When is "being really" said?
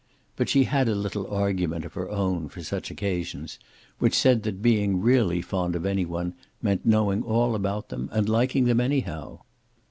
4.59-5.43